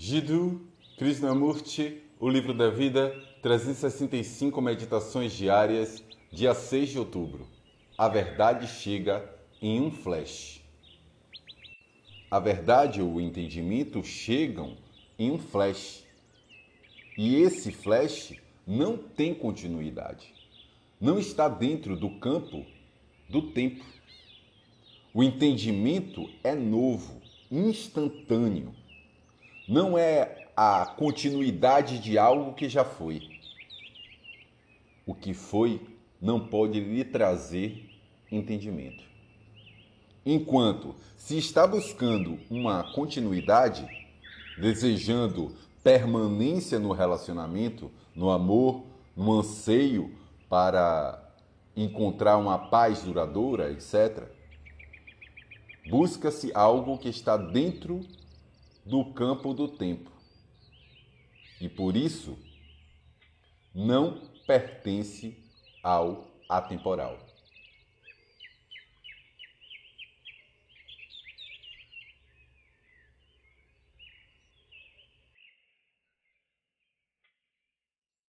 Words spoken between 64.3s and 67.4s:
pertence ao atemporal.